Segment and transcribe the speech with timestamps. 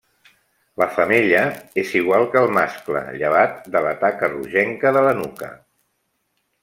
[0.81, 1.43] La femella
[1.81, 5.53] és igual que el mascle llevat de la taca rogenca de la nuca.